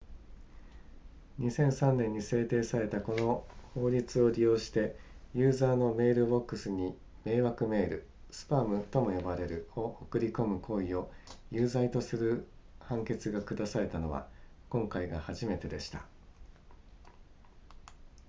[1.39, 4.97] 2003年に制定されたこの法律を利用して、
[5.35, 11.11] ユーザーのメールボックスに迷惑メールスパムとも呼ばれるを送り込む行為を
[11.51, 12.47] 有罪とする
[12.79, 14.25] 判決が下されたのは、
[14.71, 16.01] 今回が初めてでした